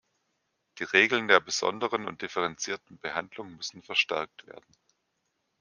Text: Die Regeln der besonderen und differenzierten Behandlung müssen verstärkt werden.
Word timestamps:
Die 0.79 0.83
Regeln 0.83 1.27
der 1.27 1.39
besonderen 1.39 2.07
und 2.07 2.23
differenzierten 2.23 2.97
Behandlung 2.97 3.55
müssen 3.55 3.83
verstärkt 3.83 4.47
werden. 4.47 4.73